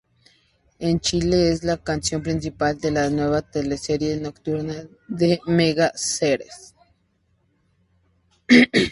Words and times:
En 0.79 0.99
Chile, 0.99 1.51
es 1.51 1.63
la 1.63 1.77
canción 1.77 2.23
principal 2.23 2.75
de 2.79 2.89
la 2.89 3.07
nueva 3.11 3.43
teleserie 3.43 4.17
nocturna 4.17 4.87
de 5.07 5.39
Mega: 5.45 5.91
Sres. 5.93 6.73